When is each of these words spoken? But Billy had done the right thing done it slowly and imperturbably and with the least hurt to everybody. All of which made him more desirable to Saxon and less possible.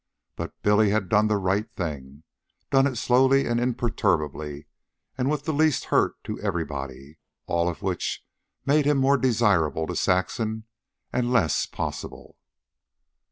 But 0.35 0.59
Billy 0.63 0.89
had 0.89 1.09
done 1.09 1.27
the 1.27 1.37
right 1.37 1.71
thing 1.75 2.23
done 2.71 2.87
it 2.87 2.95
slowly 2.95 3.45
and 3.45 3.59
imperturbably 3.59 4.65
and 5.15 5.29
with 5.29 5.43
the 5.43 5.53
least 5.53 5.85
hurt 5.93 6.15
to 6.23 6.39
everybody. 6.39 7.19
All 7.45 7.69
of 7.69 7.83
which 7.83 8.25
made 8.65 8.85
him 8.87 8.97
more 8.97 9.17
desirable 9.19 9.85
to 9.85 9.95
Saxon 9.95 10.63
and 11.13 11.31
less 11.31 11.67
possible. 11.67 12.37